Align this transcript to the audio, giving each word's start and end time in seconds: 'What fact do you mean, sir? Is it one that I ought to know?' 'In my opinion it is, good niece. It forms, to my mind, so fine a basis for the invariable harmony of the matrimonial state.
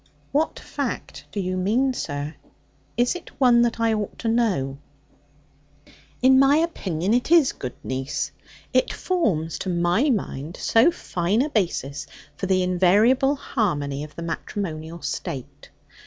'What 0.31 0.57
fact 0.57 1.25
do 1.31 1.39
you 1.39 1.55
mean, 1.55 1.93
sir? 1.93 2.33
Is 2.97 3.13
it 3.13 3.29
one 3.39 3.61
that 3.61 3.79
I 3.79 3.93
ought 3.93 4.17
to 4.17 4.27
know?' 4.29 4.79
'In 6.23 6.39
my 6.39 6.55
opinion 6.57 7.13
it 7.13 7.29
is, 7.31 7.51
good 7.51 7.75
niece. 7.83 8.31
It 8.73 8.91
forms, 8.91 9.59
to 9.59 9.69
my 9.69 10.09
mind, 10.09 10.57
so 10.57 10.89
fine 10.89 11.43
a 11.43 11.49
basis 11.51 12.07
for 12.35 12.47
the 12.47 12.63
invariable 12.63 13.35
harmony 13.35 14.03
of 14.03 14.15
the 14.15 14.23
matrimonial 14.23 15.03
state. 15.03 15.69